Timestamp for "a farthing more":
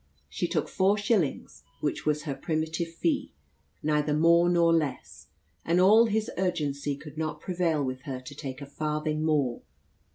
8.61-9.61